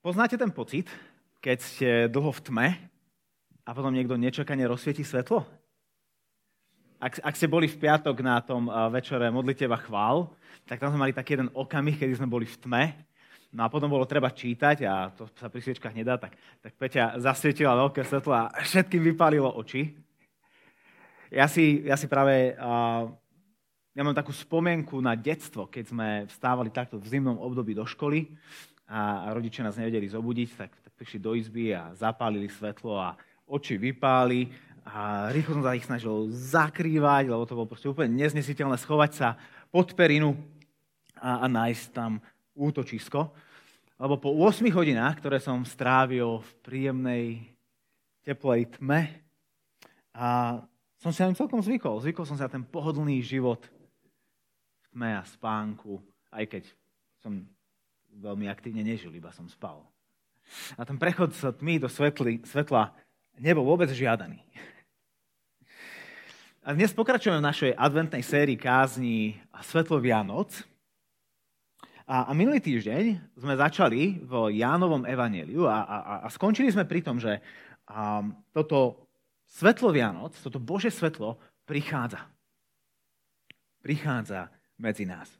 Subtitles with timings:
[0.00, 0.88] Poznáte ten pocit,
[1.44, 2.68] keď ste dlho v tme
[3.64, 5.44] a potom niekto nečakane rozsvieti svetlo?
[6.96, 10.32] Ak, ak ste boli v piatok na tom večere modliteva chvál,
[10.64, 12.84] tak tam sme mali taký jeden okamih, kedy sme boli v tme
[13.50, 17.18] No a potom bolo treba čítať a to sa pri sviečkách nedá, tak, tak Peťa
[17.18, 19.98] zasvietila veľké svetlo a všetkým vypálilo oči.
[21.34, 23.10] Ja si, ja si práve, uh,
[23.90, 28.30] ja mám takú spomienku na detstvo, keď sme vstávali takto v zimnom období do školy
[28.90, 33.14] a, rodičia nás nevedeli zobudiť, tak, tak prišli do izby a zapálili svetlo a
[33.46, 34.50] oči vypáli
[34.82, 39.28] a rýchlo som sa ich snažil zakrývať, lebo to bolo proste úplne neznesiteľné schovať sa
[39.70, 40.34] pod perinu
[41.14, 42.18] a, a nájsť tam
[42.58, 43.30] útočisko,
[44.02, 47.24] lebo po 8 hodinách, ktoré som strávil v príjemnej
[48.26, 49.30] teplej tme,
[50.14, 50.60] a
[51.00, 52.02] som si na celkom zvykol.
[52.02, 56.02] Zvykol som sa na ten pohodlný život v tme a spánku,
[56.34, 56.62] aj keď
[57.22, 57.46] som
[58.18, 59.86] veľmi aktívne nežil, iba som spal.
[60.74, 62.90] A ten prechod z tmy do svetly, svetla
[63.38, 64.42] nebol vôbec žiadaný.
[66.60, 70.52] A dnes pokračujeme v našej adventnej sérii kázni Svetlo Vianoc.
[72.04, 77.00] A, a minulý týždeň sme začali v Jánovom evaneliu a, a, a skončili sme pri
[77.00, 77.40] tom, že
[77.88, 78.20] a,
[78.52, 79.08] toto
[79.48, 82.28] svetlo Vianoc, toto Bože svetlo prichádza.
[83.80, 85.32] Prichádza medzi nás.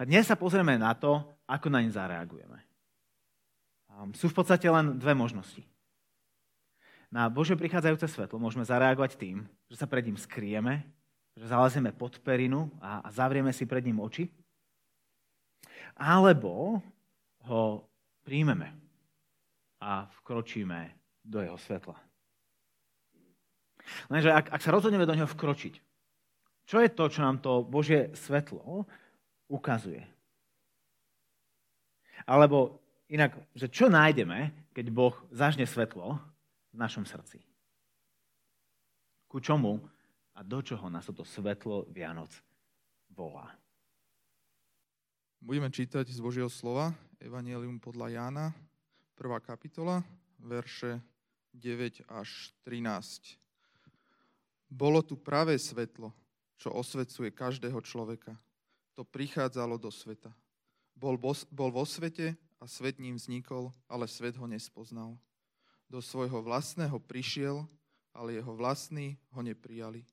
[0.00, 2.58] A dnes sa pozrieme na to, ako na ne zareagujeme.
[4.16, 5.62] Sú v podstate len dve možnosti.
[7.14, 10.82] Na Bože prichádzajúce svetlo môžeme zareagovať tým, že sa pred ním skrieme,
[11.38, 14.26] že zalezieme pod perinu a zavrieme si pred ním oči
[15.94, 16.82] alebo
[17.46, 17.86] ho
[18.26, 18.74] príjmeme
[19.78, 20.90] a vkročíme
[21.22, 21.94] do jeho svetla.
[24.10, 25.74] Lenže ak, ak sa rozhodneme do neho vkročiť,
[26.64, 28.88] čo je to, čo nám to Božie svetlo
[29.46, 30.02] ukazuje?
[32.22, 32.78] Alebo
[33.10, 36.22] inak, že čo nájdeme, keď Boh zažne svetlo
[36.70, 37.42] v našom srdci?
[39.26, 39.82] Ku čomu
[40.34, 42.30] a do čoho nás toto svetlo Vianoc
[43.10, 43.50] volá?
[45.42, 48.46] Budeme čítať z Božieho slova Evangelium podľa Jána,
[49.18, 49.44] 1.
[49.44, 50.00] kapitola,
[50.40, 50.98] verše
[51.54, 53.38] 9 až 13.
[54.66, 56.10] Bolo tu pravé svetlo,
[56.58, 58.34] čo osvecuje každého človeka.
[58.98, 60.34] To prichádzalo do sveta.
[60.94, 61.18] Bol,
[61.50, 65.18] bol vo svete a svet ním vznikol, ale svet ho nespoznal.
[65.90, 67.66] Do svojho vlastného prišiel,
[68.14, 70.06] ale jeho vlastní ho neprijali.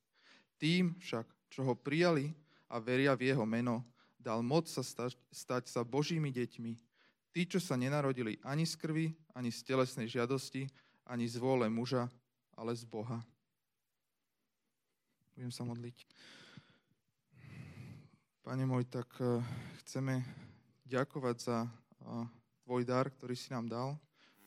[0.57, 2.33] Tým však, čo ho prijali
[2.67, 3.85] a veria v jeho meno,
[4.19, 6.73] dal moc sa stať, stať sa Božími deťmi.
[7.31, 10.67] Tí, čo sa nenarodili ani z krvi, ani z telesnej žiadosti,
[11.07, 12.11] ani z vôle muža,
[12.53, 13.23] ale z Boha.
[15.33, 15.97] Budem sa modliť.
[18.43, 19.39] Pane môj, tak eh,
[19.85, 20.21] chceme
[20.91, 21.57] ďakovať za
[22.67, 23.89] tvoj dar, ktorý si nám dal,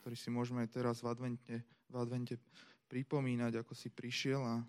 [0.04, 1.56] ktorý si môžeme teraz v advente,
[1.88, 2.36] v advente
[2.92, 4.44] pripomínať, ako si prišiel.
[4.44, 4.60] A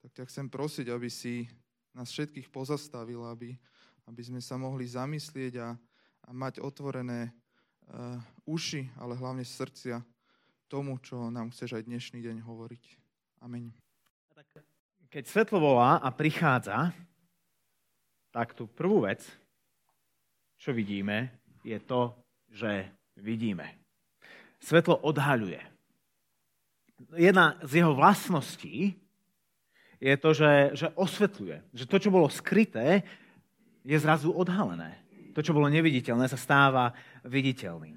[0.00, 1.44] tak ťa chcem prosiť, aby si
[1.92, 3.52] nás všetkých pozastavil, aby,
[4.08, 5.76] aby sme sa mohli zamyslieť a,
[6.24, 8.16] a mať otvorené uh,
[8.48, 10.00] uši, ale hlavne srdcia
[10.72, 12.84] tomu, čo nám chceš aj dnešný deň hovoriť.
[13.44, 13.74] Amen.
[15.10, 16.94] Keď svetlo volá a prichádza,
[18.30, 19.26] tak tú prvú vec,
[20.60, 21.32] čo vidíme,
[21.64, 22.12] je to,
[22.52, 22.84] že
[23.16, 23.64] vidíme.
[24.60, 25.56] Svetlo odhaľuje.
[27.16, 28.92] Jedna z jeho vlastností
[29.96, 31.72] je to, že, že osvetľuje.
[31.72, 33.00] Že to, čo bolo skryté,
[33.80, 35.00] je zrazu odhalené.
[35.32, 36.92] To, čo bolo neviditeľné, sa stáva
[37.24, 37.96] viditeľným.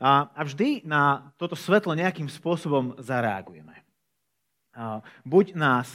[0.00, 3.76] A, a vždy na toto svetlo nejakým spôsobom zareagujeme.
[4.72, 5.92] A, buď nás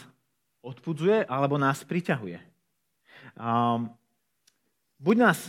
[0.61, 2.37] odpudzuje, alebo nás priťahuje.
[3.41, 3.81] A,
[5.03, 5.39] buď nás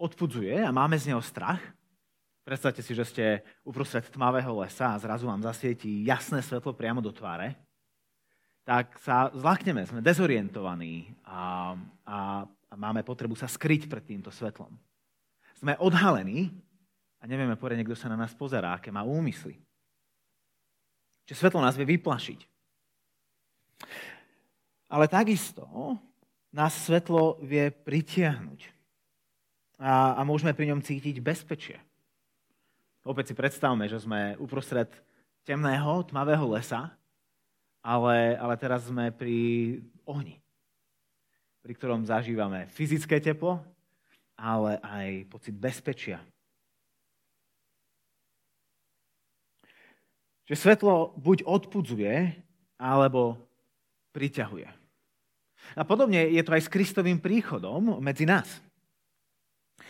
[0.00, 1.60] odpudzuje a máme z neho strach.
[2.48, 3.24] Predstavte si, že ste
[3.60, 7.68] uprostred tmavého lesa a zrazu vám zasvietí jasné svetlo priamo do tváre
[8.68, 11.72] tak sa zlakneme, sme dezorientovaní a,
[12.04, 14.68] a, a máme potrebu sa skryť pred týmto svetlom.
[15.56, 16.52] Sme odhalení
[17.16, 19.56] a nevieme poriadne, kto sa na nás pozerá, aké má úmysly.
[21.24, 22.44] Čiže svetlo nás vie vyplašiť.
[24.92, 25.64] Ale takisto
[26.52, 28.77] nás svetlo vie pritiahnuť.
[29.78, 31.78] A, a môžeme pri ňom cítiť bezpečie.
[33.06, 34.90] Opäť si predstavme, že sme uprostred
[35.46, 36.98] temného, tmavého lesa
[37.82, 40.36] ale, ale teraz sme pri ohni,
[41.62, 43.62] pri ktorom zažívame fyzické teplo,
[44.36, 46.20] ale aj pocit bezpečia.
[50.48, 52.44] Že svetlo buď odpudzuje,
[52.78, 53.36] alebo
[54.16, 54.68] priťahuje.
[55.76, 58.48] A podobne je to aj s Kristovým príchodom medzi nás.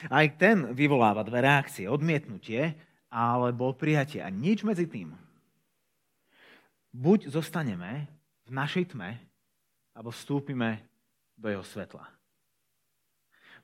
[0.07, 1.91] Aj ten vyvoláva dve reakcie.
[1.91, 2.79] Odmietnutie
[3.11, 4.23] alebo prijatie.
[4.23, 5.11] A nič medzi tým.
[6.95, 8.07] Buď zostaneme
[8.49, 9.19] v našej tme,
[9.93, 10.81] alebo vstúpime
[11.35, 12.07] do jeho svetla.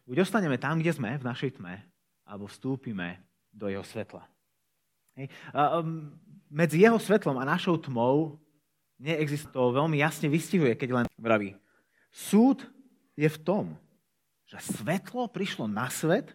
[0.04, 1.81] Buď ostaneme tam, kde sme, v našej tme,
[2.28, 4.28] alebo vstúpime do jeho svetla.
[5.16, 5.32] Hej.
[5.54, 6.12] A, um,
[6.52, 8.36] medzi jeho svetlom a našou tmou
[9.00, 11.56] neexistuje, to veľmi jasne vystihuje, keď len vraví.
[12.12, 12.66] Súd
[13.16, 13.64] je v tom,
[14.55, 16.31] že svetlo prišlo na svet,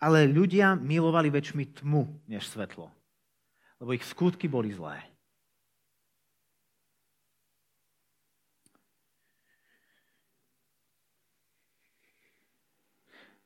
[0.00, 2.88] ale ľudia milovali väčšmi tmu než svetlo,
[3.76, 4.96] lebo ich skutky boli zlé.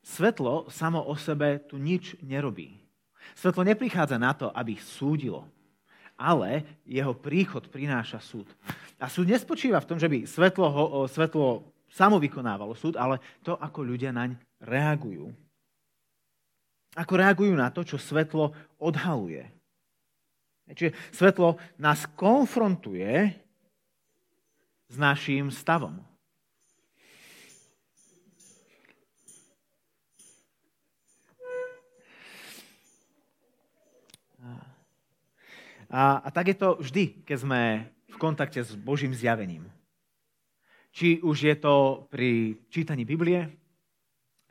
[0.04, 2.78] Svetlo samo o sebe tu nič nerobí.
[3.34, 5.48] Svetlo neprichádza na to, aby súdilo,
[6.14, 8.46] ale jeho príchod prináša súd.
[9.02, 10.70] A súd nespočíva v tom, že by svetlo,
[11.10, 15.30] svetlo samo vykonávalo súd, ale to, ako ľudia naň reagujú.
[16.98, 18.50] Ako reagujú na to, čo svetlo
[18.82, 19.46] odhaluje.
[20.66, 23.30] Čiže svetlo nás konfrontuje
[24.90, 26.02] s naším stavom.
[35.94, 37.60] A, a tak je to vždy, keď sme
[38.10, 39.70] v kontakte s Božím zjavením.
[40.94, 43.50] Či už je to pri čítaní Biblie,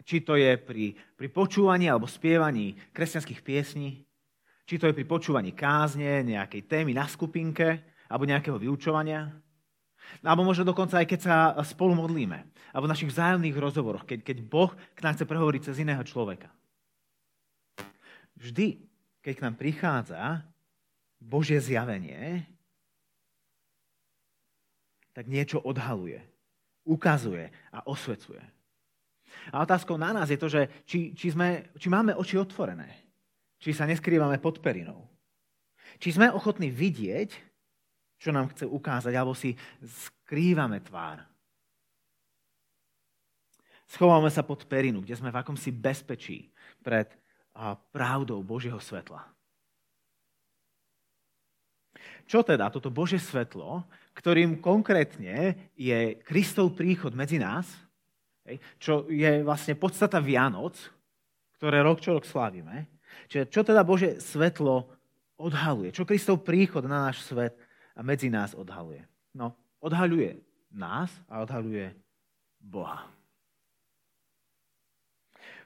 [0.03, 4.03] či to je pri, pri počúvaní alebo spievaní kresťanských piesní,
[4.67, 7.79] či to je pri počúvaní kázne, nejakej témy na skupinke
[8.11, 9.31] alebo nejakého vyučovania,
[10.19, 12.43] alebo možno dokonca aj keď sa spolu modlíme,
[12.75, 16.51] alebo v našich vzájomných rozhovoroch, keď, keď Boh k nám chce prehovoriť cez iného človeka.
[18.35, 18.83] Vždy,
[19.23, 20.43] keď k nám prichádza
[21.23, 22.43] Božie zjavenie,
[25.15, 26.32] tak niečo odhaluje,
[26.83, 28.43] ukazuje a osvecuje.
[29.51, 32.87] A otázkou na nás je to, že či, či, sme, či máme oči otvorené,
[33.57, 35.09] či sa neskrývame pod perinou,
[35.97, 37.31] či sme ochotní vidieť,
[38.21, 41.23] čo nám chce ukázať, alebo si skrývame tvár.
[43.89, 46.49] Schováme sa pod perinu, kde sme v akomsi bezpečí
[46.81, 47.11] pred
[47.93, 49.21] pravdou Božieho svetla.
[52.25, 57.65] Čo teda toto Bože svetlo, ktorým konkrétne je Kristov príchod medzi nás,
[58.77, 60.75] čo je vlastne podstata Vianoc,
[61.57, 62.91] ktoré rok čo rok slávime.
[63.31, 64.89] Čiže čo teda Bože svetlo
[65.39, 65.95] odhaluje?
[65.95, 67.55] Čo Kristov príchod na náš svet
[67.95, 69.05] a medzi nás odhaluje?
[69.31, 70.43] No, odhaluje
[70.73, 71.95] nás a odhaluje
[72.59, 73.07] Boha.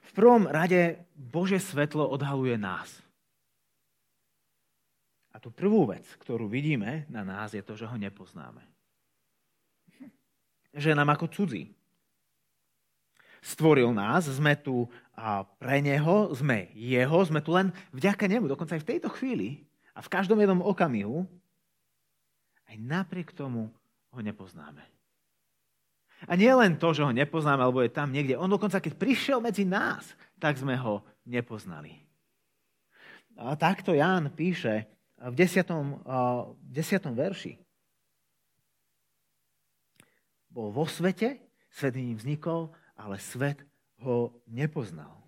[0.08, 2.88] V prvom rade Bože svetlo odhaluje nás.
[5.38, 8.58] A tú prvú vec, ktorú vidíme na nás, je to, že ho nepoznáme.
[10.74, 11.70] Že nám ako cudzí.
[13.38, 14.90] Stvoril nás, sme tu
[15.62, 18.50] pre Neho, sme Jeho, sme tu len vďaka Nemu.
[18.50, 19.62] Dokonca aj v tejto chvíli
[19.94, 21.22] a v každom jednom okamihu,
[22.66, 23.70] aj napriek tomu
[24.10, 24.82] ho nepoznáme.
[26.26, 28.34] A nie len to, že ho nepoznáme, alebo je tam niekde.
[28.34, 31.94] On dokonca, keď prišiel medzi nás, tak sme ho nepoznali.
[33.38, 35.66] A takto Ján píše v 10.
[35.66, 37.14] v 10.
[37.14, 37.52] verši.
[40.48, 43.62] Bol vo svete, svet ním vznikol, ale svet
[44.02, 45.18] ho nepoznal.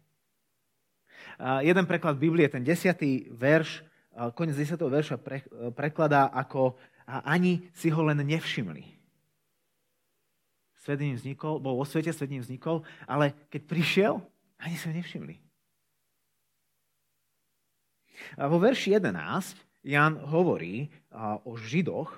[1.37, 2.97] A jeden preklad Biblie, ten 10.
[3.35, 3.85] verš,
[4.35, 4.81] koniec 10.
[4.81, 5.45] verša pre,
[5.77, 8.87] prekladá ako a ani si ho len nevšimli.
[10.81, 14.15] Svet ním vznikol, bol vo svete, svet ním vznikol, ale keď prišiel,
[14.57, 15.37] ani si ho nevšimli.
[18.41, 20.93] A vo verši 11 Jan hovorí
[21.45, 22.13] o Židoch,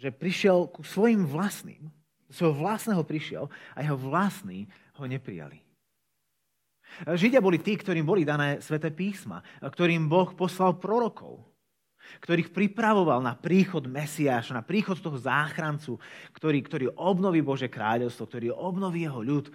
[0.00, 1.92] že prišiel ku svojim vlastným,
[2.32, 3.44] svojho vlastného prišiel
[3.76, 5.60] a jeho vlastní ho neprijali.
[7.06, 11.38] Židia boli tí, ktorým boli dané sveté písma, ktorým Boh poslal prorokov,
[12.18, 16.02] ktorých pripravoval na príchod Mesiáša, na príchod toho záchrancu,
[16.34, 19.46] ktorý, ktorý obnoví Bože kráľovstvo, ktorý obnoví jeho ľud,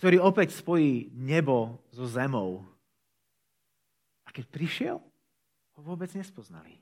[0.00, 2.64] ktorý opäť spojí nebo so zemou,
[4.38, 5.02] keď prišiel,
[5.74, 6.78] ho vôbec nespoznali.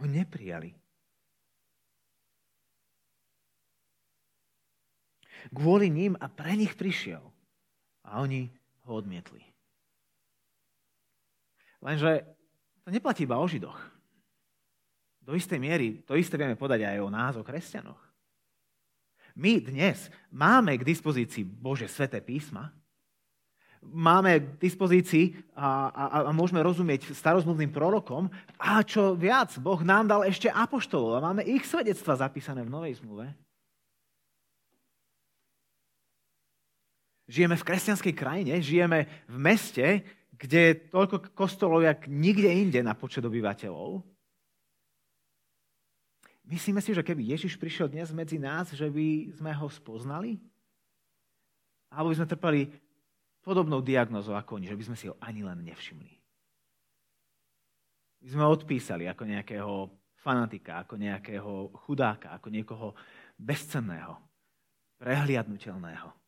[0.00, 0.72] Ho neprijali.
[5.52, 7.20] Kvôli ním a pre nich prišiel.
[8.08, 8.48] A oni
[8.88, 9.44] ho odmietli.
[11.84, 12.24] Lenže
[12.80, 13.76] to neplatí iba o Židoch.
[15.20, 18.00] Do istej miery to isté vieme podať aj o nás, o kresťanoch.
[19.36, 22.72] My dnes máme k dispozícii Bože sveté písma,
[23.82, 28.30] máme k dispozícii a, a, a môžeme rozumieť starozmluvným prorokom.
[28.56, 33.02] A čo viac, Boh nám dal ešte apoštolov a máme ich svedectva zapísané v Novej
[33.02, 33.34] zmluve.
[37.26, 39.86] Žijeme v kresťanskej krajine, žijeme v meste,
[40.36, 44.02] kde je toľko kostolov, jak nikde inde na počet obyvateľov.
[46.42, 50.42] Myslíme si, že keby Ježiš prišiel dnes medzi nás, že by sme ho spoznali?
[51.88, 52.60] Alebo by sme trpali
[53.42, 56.14] podobnou diagnozou ako oni, že by sme si ho ani len nevšimli.
[58.22, 59.90] My sme ho odpísali ako nejakého
[60.22, 62.94] fanatika, ako nejakého chudáka, ako niekoho
[63.34, 64.14] bezcenného,
[65.02, 66.22] prehliadnutelného.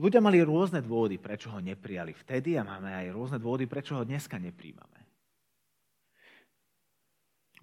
[0.00, 4.06] Ľudia mali rôzne dôvody, prečo ho neprijali vtedy a máme aj rôzne dôvody, prečo ho
[4.06, 5.09] dneska nepríjmame.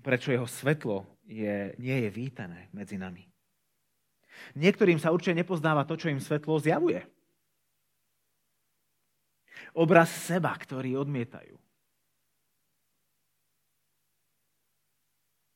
[0.08, 3.28] Prečo jeho svetlo je, nie je vítané medzi nami.
[4.56, 7.04] Niektorým sa určite nepozdáva to, čo im svetlo zjavuje.
[9.76, 11.60] Obraz seba, ktorý odmietajú.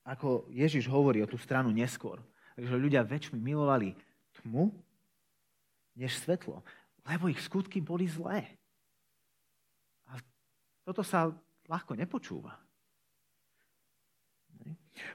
[0.04, 2.20] Ako Ježiš hovorí o tú stranu neskôr,
[2.60, 3.96] že ľudia väčšmi milovali
[4.44, 4.76] tmu
[5.96, 6.60] než svetlo,
[7.08, 8.52] lebo ich skutky boli zlé.
[10.12, 10.20] A
[10.84, 11.32] toto sa
[11.72, 12.60] ľahko nepočúva.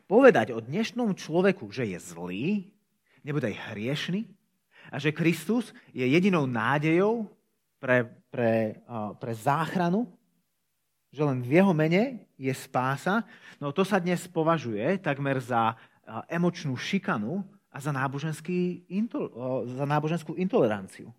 [0.07, 2.47] Povedať o dnešnom človeku, že je zlý,
[3.27, 4.23] aj hriešný
[4.95, 7.27] a že Kristus je jedinou nádejou
[7.83, 8.79] pre, pre,
[9.19, 10.07] pre záchranu,
[11.11, 13.27] že len v jeho mene je spása,
[13.59, 15.75] no to sa dnes považuje takmer za
[16.31, 18.87] emočnú šikanu a za, náboženský,
[19.75, 21.11] za náboženskú intoleranciu.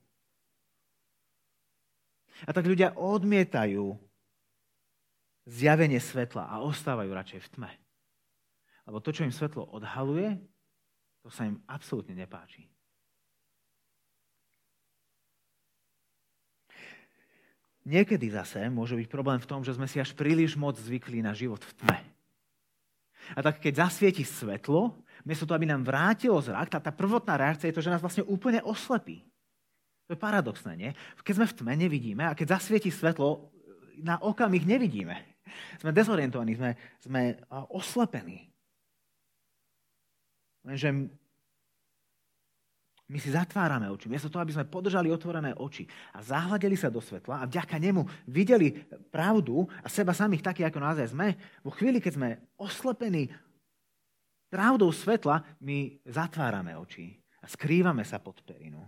[2.46, 3.98] A tak ľudia odmietajú
[5.50, 7.72] zjavenie svetla a ostávajú radšej v tme.
[8.88, 10.40] Lebo to, čo im svetlo odhaluje,
[11.20, 12.64] to sa im absolútne nepáči.
[17.88, 21.32] Niekedy zase môže byť problém v tom, že sme si až príliš moc zvykli na
[21.32, 22.00] život v tme.
[23.36, 27.72] A tak keď zasvieti svetlo, miesto toho, aby nám vrátilo zrak, tá, tá prvotná reakcia
[27.72, 29.24] je to, že nás vlastne úplne oslepí.
[30.08, 30.92] To je paradoxné, nie?
[31.20, 33.52] Keď sme v tme, nevidíme a keď zasvieti svetlo,
[34.00, 35.20] na okamih nevidíme.
[35.80, 36.72] Sme dezorientovaní, sme,
[37.04, 37.22] sme
[37.72, 38.48] oslepení.
[40.68, 40.92] Lenže
[43.08, 44.12] my si zatvárame oči.
[44.12, 48.04] Miesto toho, aby sme podržali otvorené oči a zahľadeli sa do svetla a vďaka nemu
[48.28, 48.76] videli
[49.08, 53.32] pravdu a seba samých takí, ako naozaj sme, vo chvíli, keď sme oslepení
[54.52, 58.84] pravdou svetla, my zatvárame oči a skrývame sa pod perinu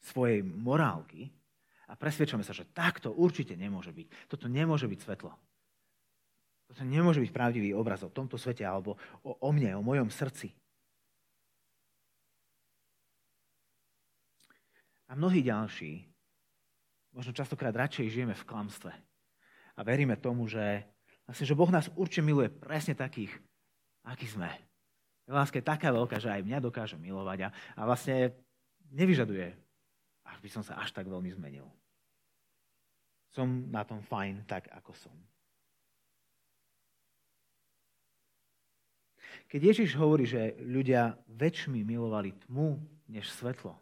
[0.00, 1.32] svojej morálky
[1.88, 4.28] a presvedčame sa, že takto určite nemôže byť.
[4.28, 5.32] Toto nemôže byť svetlo.
[6.70, 8.94] Toto nemôže byť pravdivý obraz o tomto svete alebo
[9.26, 10.54] o, o mne, o mojom srdci.
[15.10, 16.06] A mnohí ďalší,
[17.10, 18.94] možno častokrát radšej žijeme v klamstve.
[19.74, 20.86] A veríme tomu, že,
[21.26, 23.34] vlastne, že Boh nás určite miluje presne takých,
[24.06, 24.46] akí sme.
[25.26, 28.30] Láska je taká veľká, že aj mňa dokáže milovať a, a vlastne
[28.94, 29.50] nevyžaduje,
[30.22, 31.66] až by som sa až tak veľmi zmenil.
[33.34, 35.16] Som na tom fajn tak, ako som.
[39.50, 42.78] Keď Ježiš hovorí, že ľudia väčšmi milovali tmu
[43.10, 43.74] než svetlo,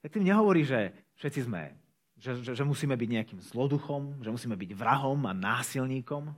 [0.00, 1.76] tak tým nehovorí, že všetci sme,
[2.16, 6.32] že, že, že musíme byť nejakým zloduchom, že musíme byť vrahom a násilníkom.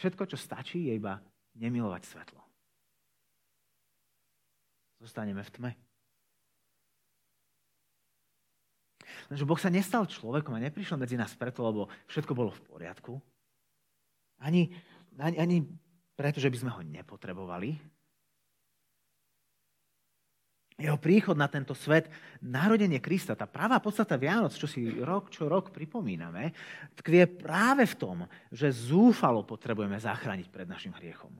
[0.00, 1.20] Všetko, čo stačí, je iba
[1.60, 2.40] nemilovať svetlo.
[5.04, 5.70] Zostaneme v tme.
[9.28, 13.12] Lenže Boh sa nestal človekom a neprišiel medzi nás preto, lebo všetko bolo v poriadku.
[14.40, 14.72] Ani,
[15.20, 15.56] ani, ani
[16.14, 17.76] preto, že by sme ho nepotrebovali,
[20.74, 22.10] jeho príchod na tento svet,
[22.42, 26.50] narodenie Krista, tá pravá podstata Vianoc, čo si rok čo rok pripomíname,
[26.98, 28.18] tkvie práve v tom,
[28.50, 31.30] že zúfalo potrebujeme zachrániť pred našim hriechom.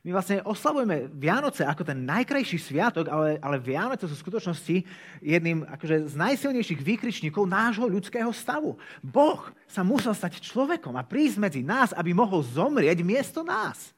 [0.00, 4.76] My vlastne oslavujeme Vianoce ako ten najkrajší sviatok, ale, ale Vianoce sú v skutočnosti
[5.20, 8.80] jedným akože, z najsilnejších výkričníkov nášho ľudského stavu.
[9.04, 13.92] Boh sa musel stať človekom a prísť medzi nás, aby mohol zomrieť miesto nás.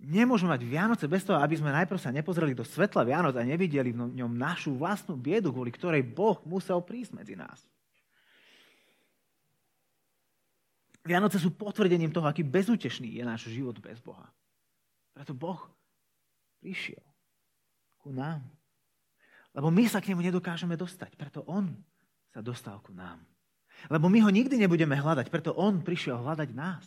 [0.00, 3.92] Nemôžeme mať Vianoce bez toho, aby sme najprv sa nepozreli do svetla Vianoc a nevideli
[3.92, 7.60] v ňom našu vlastnú biedu, kvôli ktorej Boh musel prísť medzi nás.
[11.06, 14.26] Vianoce sú potvrdením toho, aký bezútešný je náš život bez Boha.
[15.14, 15.62] Preto Boh
[16.58, 17.02] prišiel
[18.02, 18.42] ku nám.
[19.54, 21.14] Lebo my sa k nemu nedokážeme dostať.
[21.16, 21.72] Preto on
[22.34, 23.22] sa dostal ku nám.
[23.88, 25.30] Lebo my ho nikdy nebudeme hľadať.
[25.30, 26.84] Preto on prišiel hľadať nás.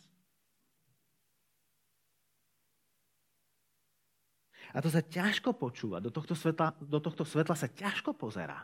[4.70, 8.62] A to sa ťažko počúva, do tohto svetla, do tohto svetla sa ťažko pozerá.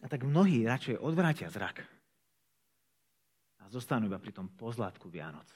[0.00, 1.84] A tak mnohí radšej odvrátia zrak
[3.62, 5.46] a zostanú iba pri tom pozlátku Vianoc.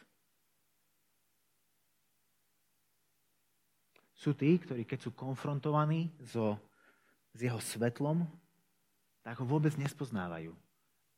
[4.16, 6.56] Sú tí, ktorí keď sú konfrontovaní so,
[7.36, 8.24] s jeho svetlom,
[9.20, 10.54] tak ho vôbec nespoznávajú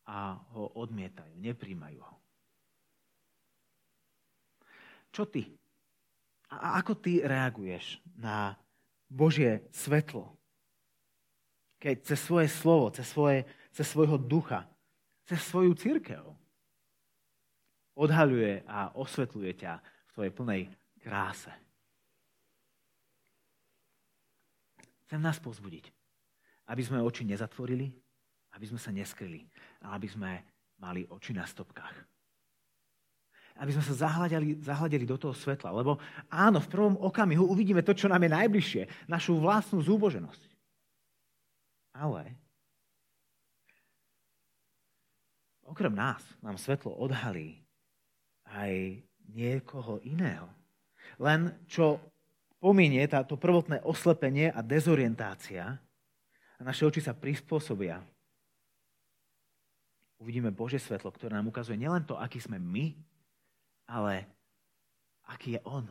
[0.09, 2.17] a ho odmietajú, nepríjmajú ho.
[5.13, 5.47] Čo ty?
[6.49, 8.57] A ako ty reaguješ na
[9.07, 10.33] Božie svetlo?
[11.79, 14.67] Keď cez svoje slovo, cez, svoje, cez svojho ducha,
[15.29, 16.25] cez svoju církev
[17.99, 20.63] odhaľuje a osvetľuje ťa v tvojej plnej
[21.03, 21.51] kráse.
[25.09, 25.91] Chcem nás pozbudiť,
[26.71, 27.91] aby sme oči nezatvorili,
[28.55, 29.43] aby sme sa neskryli,
[29.83, 30.31] ale aby sme
[30.79, 31.97] mali oči na stopkách.
[33.59, 35.75] Aby sme sa zahľadili, zahľadili do toho svetla.
[35.75, 35.99] Lebo
[36.31, 39.11] áno, v prvom okamihu uvidíme to, čo nám je najbližšie.
[39.11, 40.47] Našu vlastnú zúboženosť.
[41.99, 42.39] Ale
[45.67, 47.68] okrem nás nám svetlo odhalí
[48.55, 49.03] aj
[49.33, 50.49] niekoho iného.
[51.21, 52.01] Len čo
[52.59, 55.79] pominie táto prvotné oslepenie a dezorientácia
[56.59, 58.03] a naše oči sa prispôsobia
[60.19, 62.93] uvidíme Bože svetlo, ktoré nám ukazuje nielen to, aký sme my,
[63.89, 64.27] ale
[65.31, 65.87] aký je On.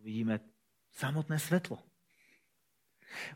[0.00, 0.38] Uvidíme
[0.94, 1.82] samotné svetlo.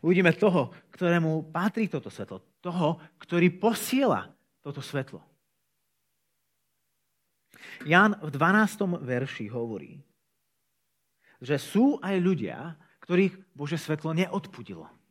[0.03, 2.39] Uvidíme toho, ktorému patrí toto svetlo.
[2.63, 4.31] Toho, ktorý posiela
[4.63, 5.19] toto svetlo.
[7.85, 9.01] Jan v 12.
[9.01, 9.99] verši hovorí,
[11.41, 15.01] že sú aj ľudia, ktorých Bože svetlo neodpudilo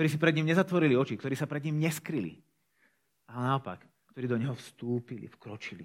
[0.00, 2.32] ktorí si pred ním nezatvorili oči, ktorí sa pred ním neskryli,
[3.28, 3.84] ale naopak,
[4.16, 5.84] ktorí do neho vstúpili, vkročili.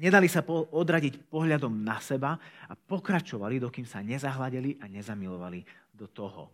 [0.00, 5.60] Nedali sa odradiť pohľadom na seba a pokračovali, dokým sa nezahľadili a nezamilovali
[5.92, 6.48] do toho,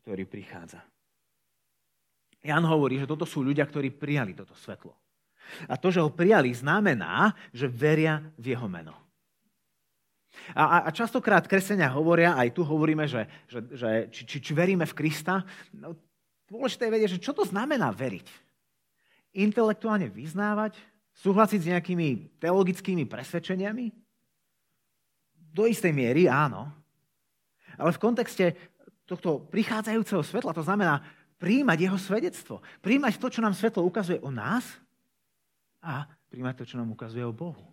[0.00, 0.80] ktorý prichádza.
[2.40, 4.96] Jan hovorí, že toto sú ľudia, ktorí prijali toto svetlo.
[5.68, 9.02] A to, že ho prijali, znamená, že veria v jeho meno.
[10.56, 14.88] A, a častokrát kresenia hovoria, aj tu hovoríme, že, že, že či, či, či veríme
[14.88, 15.44] v Krista.
[15.76, 15.94] No,
[16.48, 18.26] dôležité je vedieť, že čo to znamená veriť.
[19.38, 20.76] Intelektuálne vyznávať,
[21.20, 22.08] súhlasiť s nejakými
[22.40, 23.92] teologickými presvedčeniami?
[25.52, 26.72] Do istej miery áno.
[27.76, 28.56] Ale v kontexte
[29.04, 31.04] tohto prichádzajúceho svetla to znamená
[31.36, 32.54] príjmať jeho svedectvo.
[32.80, 34.64] Príjmať to, čo nám svetlo ukazuje o nás
[35.82, 37.66] a príjmať to, čo nám ukazuje o Bohu.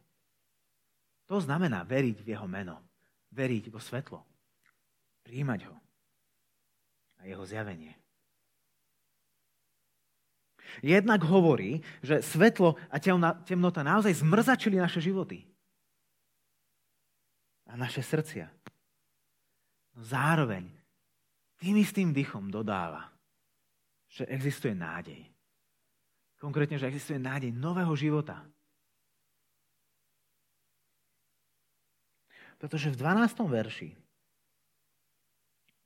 [1.30, 2.82] To znamená veriť v jeho meno.
[3.30, 4.26] Veriť vo svetlo.
[5.22, 5.76] Príjmať ho.
[7.22, 7.94] A jeho zjavenie.
[10.82, 12.98] Jednak hovorí, že svetlo a
[13.46, 15.46] temnota naozaj zmrzačili naše životy.
[17.70, 18.50] A naše srdcia.
[19.94, 20.66] No zároveň
[21.62, 23.14] tým istým dychom dodáva,
[24.10, 25.22] že existuje nádej.
[26.40, 28.40] Konkrétne, že existuje nádej nového života.
[32.56, 33.44] Pretože v 12.
[33.44, 33.90] verši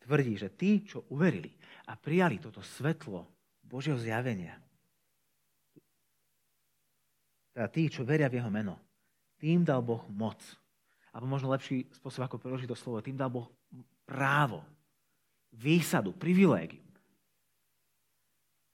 [0.06, 1.50] tvrdí, že tí, čo uverili
[1.90, 3.26] a prijali toto svetlo
[3.66, 4.58] Božieho zjavenia,
[7.54, 8.82] teda tí, čo veria v jeho meno,
[9.38, 10.42] tým dal Boh moc.
[11.14, 13.46] Alebo možno lepší spôsob, ako preložiť to slovo, tým dal Boh
[14.06, 14.66] právo,
[15.54, 16.82] výsadu, privilégium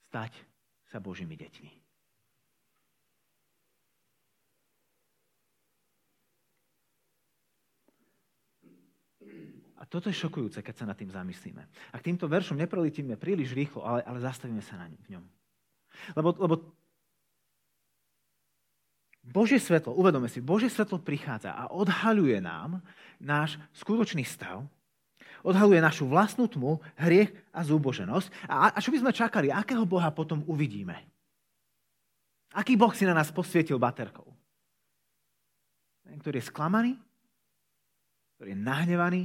[0.09, 0.48] stať
[0.89, 1.71] sa Božími deťmi.
[9.79, 11.63] A toto je šokujúce, keď sa nad tým zamyslíme.
[11.63, 15.23] A k týmto veršom neprolítime príliš rýchlo, ale, ale zastavíme sa na v ňom.
[16.19, 16.55] Lebo, lebo
[19.23, 22.83] Božie svetlo, uvedome si, Božie svetlo prichádza a odhaľuje nám
[23.23, 24.67] náš skutočný stav,
[25.45, 28.49] odhaluje našu vlastnú tmu, hriech a zúboženosť.
[28.49, 29.47] A, a čo by sme čakali?
[29.49, 30.95] Akého Boha potom uvidíme?
[32.55, 34.25] Aký Boh si na nás posvietil baterkou?
[36.03, 36.93] Ten, ktorý je sklamaný?
[38.35, 39.23] Ktorý je nahnevaný?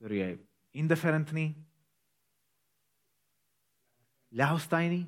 [0.00, 0.30] ktorý je
[0.80, 1.52] indiferentný,
[4.32, 5.04] ľahostajný,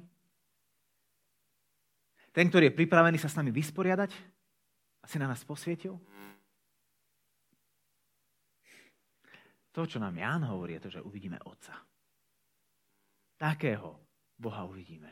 [2.28, 4.12] ten, ktorý je pripravený sa s nami vysporiadať
[5.00, 5.96] a si na nás posvietil.
[9.72, 11.72] To, čo nám Ján hovorí, je to, že uvidíme Otca.
[13.40, 13.96] Takého
[14.37, 15.08] Boha uvidíme.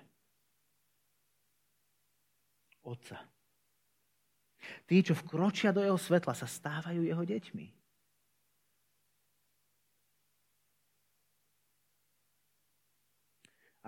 [2.85, 3.20] Otca.
[4.85, 7.66] Tí, čo vkročia do jeho svetla, sa stávajú jeho deťmi.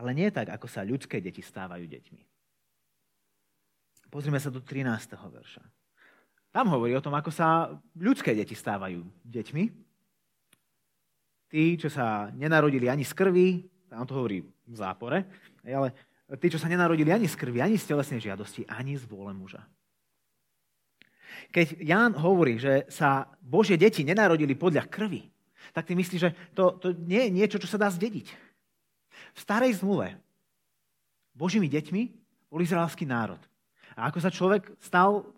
[0.00, 2.22] Ale nie tak, ako sa ľudské deti stávajú deťmi.
[4.08, 4.88] Pozrime sa do 13.
[5.20, 5.62] verša.
[6.52, 9.91] Tam hovorí o tom, ako sa ľudské deti stávajú deťmi.
[11.52, 13.60] Tí, čo sa nenarodili ani z krvi,
[13.92, 15.28] tam to hovorí v zápore,
[15.68, 15.92] ale
[16.40, 19.60] tí, čo sa nenarodili ani z krvi, ani z telesnej žiadosti, ani z vôle muža.
[21.52, 25.28] Keď Ján hovorí, že sa Božie deti nenarodili podľa krvi,
[25.76, 28.32] tak ty myslíš, že to, to nie je niečo, čo sa dá zdediť.
[29.36, 30.16] V starej zmluve
[31.36, 32.02] Božími deťmi
[32.48, 33.40] bol izraelský národ.
[33.92, 35.28] A ako sa človek stal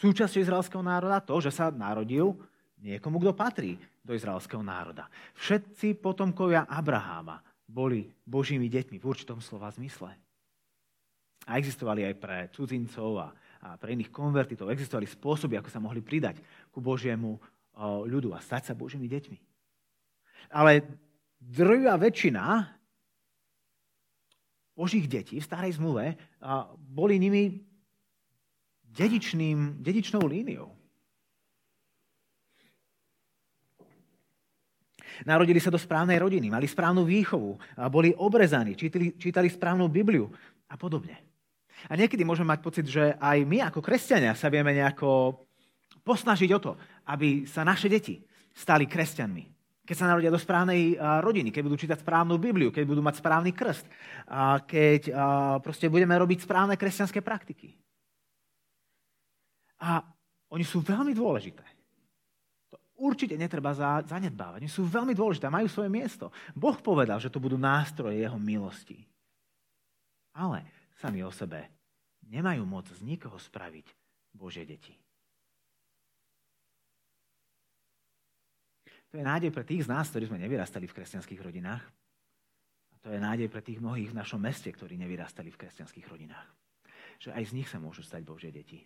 [0.00, 1.20] súčasťou izraelského národa?
[1.24, 2.36] To, že sa narodil
[2.82, 5.10] niekomu, kto patrí do izraelského národa.
[5.36, 10.14] Všetci potomkovia Abraháma boli Božími deťmi v určitom slova zmysle.
[11.48, 13.28] A existovali aj pre cudzincov a,
[13.64, 14.68] a pre iných konvertitov.
[14.68, 17.40] Existovali spôsoby, ako sa mohli pridať ku Božiemu
[18.04, 19.38] ľudu a stať sa Božími deťmi.
[20.54, 20.84] Ale
[21.38, 22.74] drvá väčšina
[24.78, 26.14] Božích detí v starej zmluve
[26.78, 27.58] boli nimi
[28.86, 30.77] dedičným, dedičnou líniou.
[35.26, 37.58] Narodili sa do správnej rodiny, mali správnu výchovu,
[37.90, 40.30] boli obrezaní, čítali, čítali správnu Bibliu
[40.70, 41.18] a podobne.
[41.86, 45.42] A niekedy môžeme mať pocit, že aj my ako kresťania sa vieme nejako
[46.02, 46.72] posnažiť o to,
[47.10, 48.18] aby sa naše deti
[48.50, 49.44] stali kresťanmi.
[49.86, 53.56] Keď sa narodia do správnej rodiny, keď budú čítať správnu Bibliu, keď budú mať správny
[53.56, 53.86] krst,
[54.68, 55.00] keď
[55.64, 57.72] proste budeme robiť správne kresťanské praktiky.
[59.80, 60.02] A
[60.52, 61.77] oni sú veľmi dôležité.
[62.98, 63.70] Určite netreba
[64.02, 64.58] zanedbávať.
[64.58, 66.34] Oni sú veľmi dôležité, majú svoje miesto.
[66.50, 69.06] Boh povedal, že to budú nástroje jeho milosti.
[70.34, 70.66] Ale
[70.98, 71.70] sami o sebe
[72.26, 73.86] nemajú moc z nikoho spraviť
[74.34, 74.98] Božie deti.
[79.08, 81.80] To je nádej pre tých z nás, ktorí sme nevyrastali v kresťanských rodinách.
[82.92, 86.48] A to je nádej pre tých mnohých v našom meste, ktorí nevyrastali v kresťanských rodinách.
[87.22, 88.84] Že aj z nich sa môžu stať Božie deti.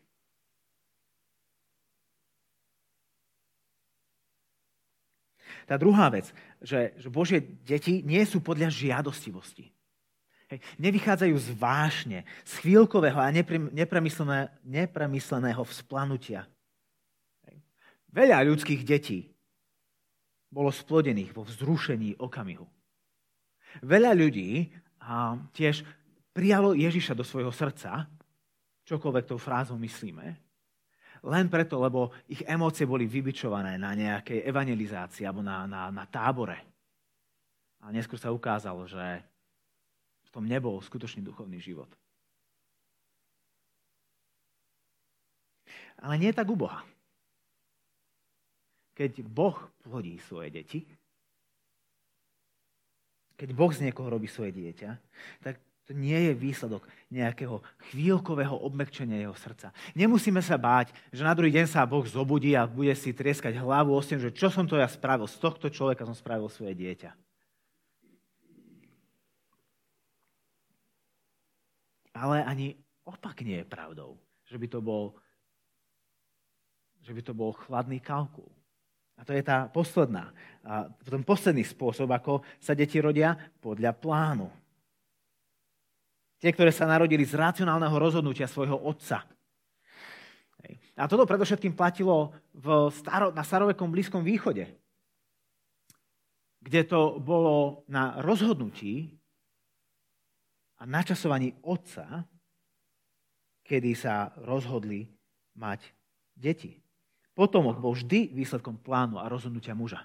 [5.67, 6.31] Tá druhá vec,
[6.63, 9.71] že, že Božie deti nie sú podľa žiadostivosti.
[10.53, 10.59] Hej.
[10.77, 13.33] Nevychádzajú z vášne, z chvíľkového a
[13.73, 16.45] nepremyslené, nepremysleného vzplanutia.
[17.49, 17.57] Hej.
[18.13, 19.33] Veľa ľudských detí
[20.53, 22.69] bolo splodených vo vzrušení okamihu.
[23.81, 24.69] Veľa ľudí
[25.01, 25.81] a, tiež
[26.37, 28.05] prijalo Ježiša do svojho srdca,
[28.85, 30.52] čokoľvek tou frázou myslíme,
[31.23, 36.59] len preto, lebo ich emócie boli vybičované na nejakej evangelizácii alebo na, na, na tábore.
[37.83, 39.23] A neskôr sa ukázalo, že
[40.33, 41.87] tom nebol skutočný duchovný život.
[46.01, 46.83] Ale nie tak u Boha.
[48.97, 49.55] Keď Boh
[49.85, 50.81] plodí svoje deti,
[53.37, 54.91] keď Boh z niekoho robí svoje dieťa,
[55.45, 55.61] tak
[55.93, 57.61] to nie je výsledok nejakého
[57.93, 59.77] chvíľkového obmekčenia jeho srdca.
[59.93, 63.93] Nemusíme sa báť, že na druhý deň sa Boh zobudí a bude si trieskať hlavu
[63.93, 67.13] o že čo som to ja spravil, z tohto človeka som spravil svoje dieťa.
[72.17, 74.17] Ale ani opak nie je pravdou,
[74.49, 75.13] že by to bol,
[77.05, 78.49] že by to bol chladný kalkul.
[79.21, 80.33] A to je tá posledná,
[81.05, 84.62] ten posledný spôsob, ako sa deti rodia podľa plánu.
[86.43, 89.23] Tie, ktoré sa narodili z racionálneho rozhodnutia svojho otca.
[90.99, 94.67] A toto predovšetkým platilo v staro, na starovekom Blízkom východe,
[96.63, 99.15] kde to bolo na rozhodnutí
[100.79, 102.27] a načasovaní otca,
[103.63, 105.07] kedy sa rozhodli
[105.55, 105.87] mať
[106.35, 106.83] deti.
[107.39, 110.03] Potomok bol vždy výsledkom plánu a rozhodnutia muža,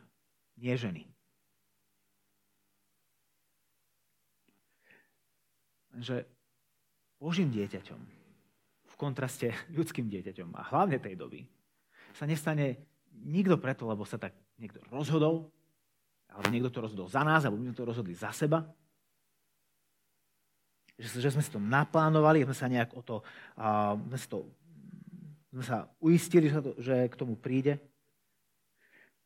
[0.61, 1.16] nie ženy.
[5.97, 6.23] Že
[7.17, 8.01] Božím dieťaťom
[8.87, 11.41] v kontraste ľudským dieťaťom a hlavne tej doby
[12.13, 12.77] sa nestane
[13.13, 15.49] nikto preto, lebo sa tak niekto rozhodol,
[16.29, 18.65] alebo niekto to rozhodol za nás, alebo my to rozhodli za seba,
[20.97, 23.21] že, že sme si to naplánovali, sme sa nejak o to,
[23.61, 24.37] uh, sme, to,
[25.53, 27.77] sme sa uistili, že, to, že k tomu príde.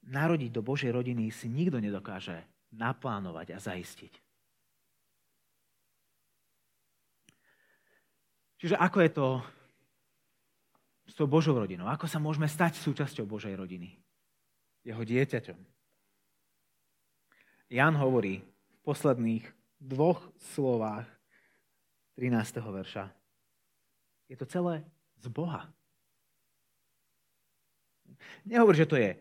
[0.03, 2.43] Narodiť do Božej rodiny si nikto nedokáže
[2.75, 4.30] naplánovať a zaistiť.
[8.61, 9.27] Čiže ako je to
[11.09, 11.89] s tou Božou rodinou?
[11.89, 13.97] Ako sa môžeme stať súčasťou Božej rodiny?
[14.85, 15.57] Jeho dieťaťom.
[17.73, 19.49] Jan hovorí v posledných
[19.81, 20.21] dvoch
[20.53, 21.09] slovách
[22.21, 22.61] 13.
[22.61, 23.09] verša.
[24.29, 24.85] Je to celé
[25.17, 25.65] z Boha.
[28.45, 29.17] Nehovorí, že to je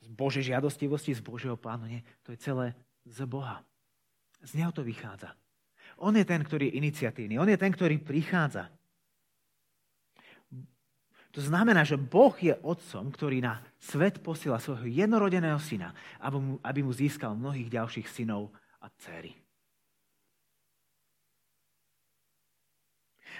[0.00, 1.84] z Božej žiadostivosti, z Božieho plánu.
[1.84, 2.72] Nie, to je celé
[3.04, 3.60] z Boha.
[4.40, 5.36] Z Neho to vychádza.
[5.96, 7.40] On je ten, ktorý je iniciatívny.
[7.40, 8.68] On je ten, ktorý prichádza.
[11.36, 16.54] To znamená, že Boh je otcom, ktorý na svet posiela svojho jednorodeného syna, aby mu,
[16.64, 18.48] aby mu získal mnohých ďalších synov
[18.80, 19.36] a dcery.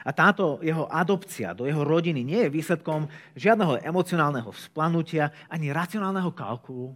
[0.04, 6.36] A táto jeho adopcia do jeho rodiny nie je výsledkom žiadneho emocionálneho vzplanutia ani racionálneho
[6.36, 6.92] kalkulu.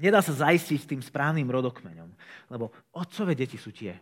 [0.00, 2.10] Nedá sa zaistiť tým správnym rodokmeňom,
[2.48, 3.92] lebo otcové deti sú tie,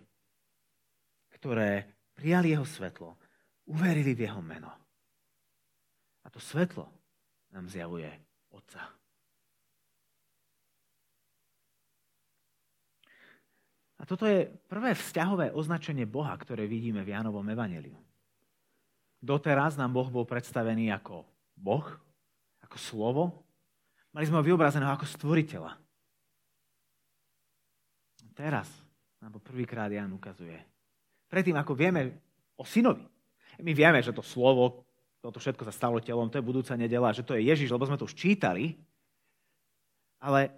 [1.34, 3.18] ktoré prijali jeho svetlo,
[3.66, 4.70] uverili v jeho meno.
[6.22, 6.86] A to svetlo
[7.50, 8.06] nám zjavuje
[8.54, 8.82] Otca.
[14.00, 17.98] A toto je prvé vzťahové označenie Boha, ktoré vidíme v Jánovom evaneliu.
[19.20, 21.84] Doteraz nám Boh bol predstavený ako Boh,
[22.64, 23.22] ako slovo.
[24.10, 25.72] Mali sme ho vyobrazeného ako stvoriteľa.
[28.34, 28.66] Teraz
[29.20, 30.56] nám prvýkrát Jan ukazuje.
[31.28, 32.16] Predtým, ako vieme
[32.56, 33.04] o synovi.
[33.60, 34.88] My vieme, že to slovo,
[35.20, 38.00] toto všetko sa stalo telom, to je budúca nedela, že to je Ježiš, lebo sme
[38.00, 38.80] to už čítali.
[40.24, 40.48] Ale,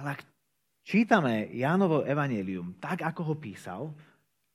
[0.00, 0.24] ale ak
[0.80, 3.92] čítame Jánovo evanelium tak, ako ho písal,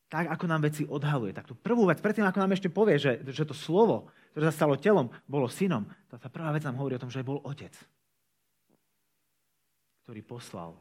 [0.10, 3.24] tak, ako nám veci odhaluje, tak tú prvú vec, predtým, ako nám ešte povie, že,
[3.30, 7.00] že to slovo, ktoré sa stalo telom, bolo synom, tá, tá prvá vec nám hovorí
[7.00, 7.72] o tom, že bol otec,
[10.04, 10.78] ktorý poslal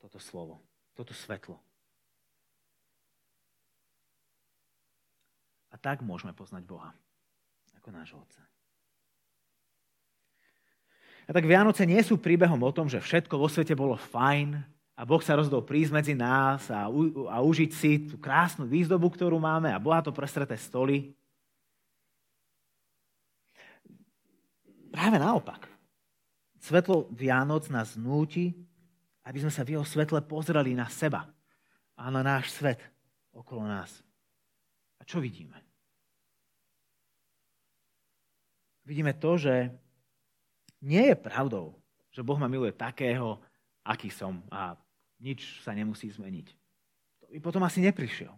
[0.00, 0.60] toto slovo,
[0.96, 1.58] toto svetlo.
[5.70, 6.90] A tak môžeme poznať Boha
[7.76, 8.42] ako nášho Otca.
[11.26, 14.62] A tak Vianoce nie sú príbehom o tom, že všetko vo svete bolo fajn,
[14.96, 19.12] a Boh sa rozhodol prísť medzi nás a, u, a užiť si tú krásnu výzdobu,
[19.12, 21.12] ktorú máme a bohato prestreté stoly.
[24.88, 25.68] Práve naopak.
[26.66, 28.50] Svetlo Vianoc nás núti,
[29.22, 31.30] aby sme sa v jeho svetle pozreli na seba
[31.94, 32.82] a na náš svet
[33.30, 34.02] okolo nás.
[34.98, 35.54] A čo vidíme?
[38.82, 39.70] Vidíme to, že
[40.82, 41.78] nie je pravdou,
[42.10, 43.38] že Boh ma miluje takého,
[43.86, 44.74] aký som a
[45.22, 46.50] nič sa nemusí zmeniť.
[47.22, 48.34] To by potom asi neprišiel.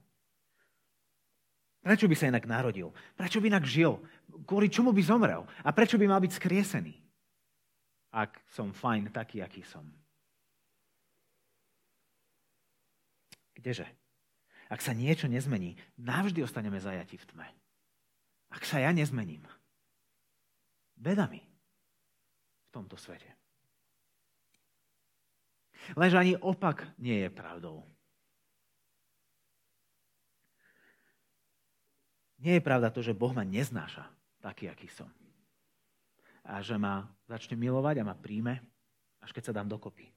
[1.81, 2.93] Prečo by sa inak narodil?
[3.17, 3.97] Prečo by inak žil?
[4.45, 5.49] Kvôli čomu by zomrel?
[5.65, 6.98] A prečo by mal byť skriesený?
[8.09, 9.85] Ak som fajn taký, aký som.
[13.59, 13.85] Kdeže?
[14.69, 17.49] Ak sa niečo nezmení, navždy ostaneme zajati v tme.
[18.49, 19.45] Ak sa ja nezmením,
[20.97, 21.41] bedami
[22.69, 23.29] v tomto svete.
[25.97, 27.85] Lenže ani opak nie je pravdou.
[32.39, 34.05] Nie je pravda to, že Boh ma neznáša
[34.39, 35.11] taký, aký som.
[36.49, 38.57] A že ma začne milovať a ma príjme,
[39.21, 40.09] až keď sa dám dokopy.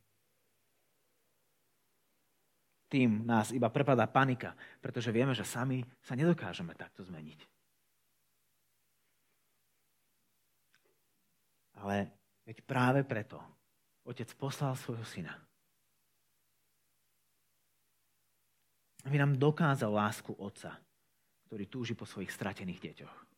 [2.92, 7.40] Tým nás iba prepadá panika, pretože vieme, že sami sa nedokážeme takto zmeniť.
[11.84, 12.12] Ale
[12.48, 13.40] veď práve preto
[14.04, 15.36] Otec poslal svojho syna
[19.06, 20.78] aby nám dokázal lásku Otca,
[21.50, 23.31] ktorý túži po svojich stratených deťoch.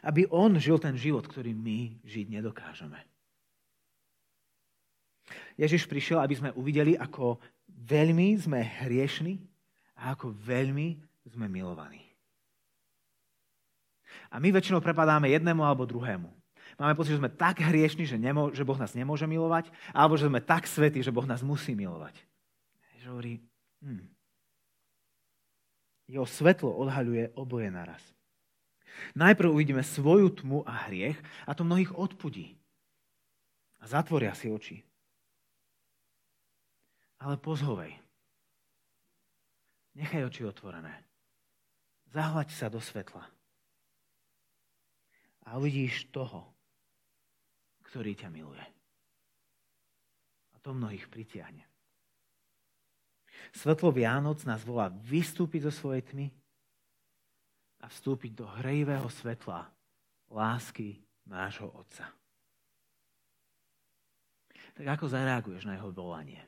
[0.00, 2.98] Aby On žil ten život, ktorý my žiť nedokážeme.
[5.56, 9.40] Ježiš prišiel, aby sme uvideli, ako veľmi sme hriešni
[9.96, 11.00] a ako veľmi
[11.32, 12.04] sme milovaní.
[14.28, 16.28] A my väčšinou prepadáme jednému alebo druhému.
[16.76, 20.28] Máme pocit, že sme tak hriešni, že, nemo, že Boh nás nemôže milovať, alebo že
[20.28, 22.20] sme tak svetí, že Boh nás musí milovať
[23.06, 23.38] že hovorí,
[23.86, 24.02] hm.
[26.10, 28.02] jeho svetlo odhaľuje oboje naraz.
[29.16, 32.56] Najprv uvidíme svoju tmu a hriech a to mnohých odpudí.
[33.80, 34.82] A zatvoria si oči.
[37.20, 37.96] Ale pozhovej.
[39.96, 40.92] Nechaj oči otvorené.
[42.12, 43.24] Zahlaď sa do svetla.
[45.48, 46.52] A uvidíš toho,
[47.88, 48.64] ktorý ťa miluje.
[50.52, 51.64] A to mnohých pritiahne.
[53.52, 56.26] Svetlo Vianoc nás volá vystúpiť zo svojej tmy
[57.86, 59.70] a vstúpiť do hrejivého svetla
[60.34, 62.10] lásky nášho Otca.
[64.74, 66.42] Tak ako zareaguješ na jeho volanie?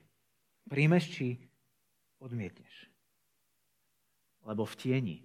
[0.67, 1.39] Príjmeš či
[2.19, 2.91] odmietneš?
[4.43, 5.19] Lebo v tieni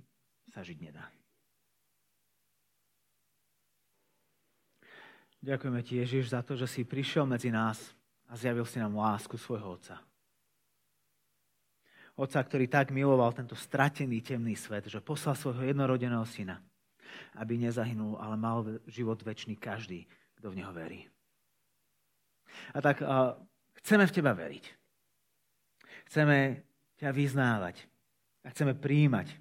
[0.53, 1.09] sa žiť nedá.
[5.43, 7.91] Ďakujeme ti, Ježiš, za to, že si prišiel medzi nás
[8.29, 9.99] a zjavil si nám lásku svojho Otca.
[12.13, 16.61] Otca, ktorý tak miloval tento stratený temný svet, že poslal svojho jednorodeného syna,
[17.41, 20.05] aby nezahynul, ale mal život väčší každý,
[20.37, 21.09] kto v neho verí.
[22.73, 23.33] A tak uh,
[23.81, 24.65] chceme v teba veriť.
[26.13, 26.61] Chceme
[27.01, 27.81] ťa vyznávať
[28.45, 29.33] a chceme príjmať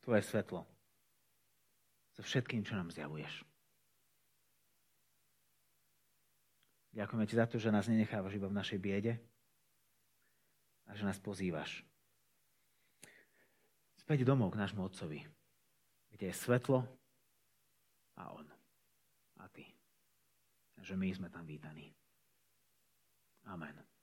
[0.00, 0.64] tvoje svetlo.
[2.16, 3.44] so všetkým, čo nám zjavuješ.
[6.94, 9.18] Ďakujeme ti za to, že nás nenechávaš iba v našej biede
[10.86, 11.82] a že nás pozývaš.
[14.04, 15.24] Späť domov k nášmu otcovi,
[16.12, 16.84] kde je svetlo
[18.20, 18.44] a on.
[19.40, 19.64] A ty.
[20.76, 21.88] Že my sme tam vítaní.
[23.48, 23.93] Amen.